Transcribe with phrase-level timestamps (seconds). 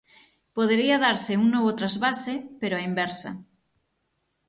[0.55, 3.31] Podería darse un novo transvase, pero á inversa.